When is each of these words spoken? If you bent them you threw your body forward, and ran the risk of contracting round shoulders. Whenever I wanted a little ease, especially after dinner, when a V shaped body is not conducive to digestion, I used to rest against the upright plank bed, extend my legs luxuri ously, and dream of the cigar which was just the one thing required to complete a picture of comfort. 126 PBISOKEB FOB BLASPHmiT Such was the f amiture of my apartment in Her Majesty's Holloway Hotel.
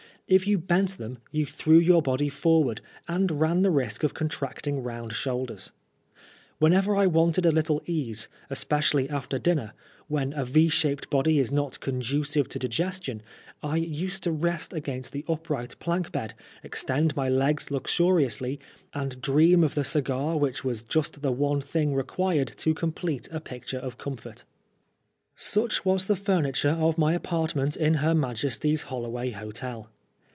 If 0.27 0.47
you 0.47 0.57
bent 0.59 0.91
them 0.97 1.17
you 1.33 1.45
threw 1.45 1.77
your 1.77 2.01
body 2.01 2.29
forward, 2.29 2.79
and 3.05 3.41
ran 3.41 3.63
the 3.63 3.69
risk 3.69 4.01
of 4.05 4.13
contracting 4.13 4.81
round 4.81 5.11
shoulders. 5.11 5.73
Whenever 6.57 6.95
I 6.95 7.05
wanted 7.05 7.45
a 7.45 7.51
little 7.51 7.81
ease, 7.85 8.29
especially 8.49 9.09
after 9.09 9.37
dinner, 9.37 9.73
when 10.07 10.31
a 10.31 10.45
V 10.45 10.69
shaped 10.69 11.09
body 11.09 11.37
is 11.37 11.51
not 11.51 11.81
conducive 11.81 12.47
to 12.47 12.59
digestion, 12.59 13.21
I 13.61 13.75
used 13.75 14.23
to 14.23 14.31
rest 14.31 14.71
against 14.71 15.11
the 15.11 15.25
upright 15.27 15.77
plank 15.79 16.13
bed, 16.13 16.33
extend 16.63 17.13
my 17.13 17.27
legs 17.27 17.67
luxuri 17.69 18.23
ously, 18.25 18.57
and 18.93 19.21
dream 19.21 19.65
of 19.65 19.75
the 19.75 19.83
cigar 19.83 20.37
which 20.37 20.63
was 20.63 20.83
just 20.83 21.23
the 21.23 21.31
one 21.33 21.59
thing 21.59 21.93
required 21.93 22.47
to 22.59 22.73
complete 22.73 23.27
a 23.33 23.41
picture 23.41 23.79
of 23.79 23.97
comfort. 23.97 24.45
126 25.37 25.49
PBISOKEB 25.49 25.51
FOB 25.51 25.65
BLASPHmiT 25.65 25.71
Such 25.75 25.85
was 25.85 26.05
the 26.05 26.13
f 26.13 26.25
amiture 26.27 26.79
of 26.87 26.97
my 26.97 27.13
apartment 27.15 27.75
in 27.75 27.95
Her 27.95 28.15
Majesty's 28.15 28.83
Holloway 28.83 29.31
Hotel. 29.31 29.89